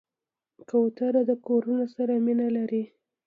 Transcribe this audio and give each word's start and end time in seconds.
کوتره 0.69 1.21
د 1.29 1.31
کورونو 1.45 1.85
سره 1.95 2.13
مینه 2.25 2.47
لري. 2.57 2.83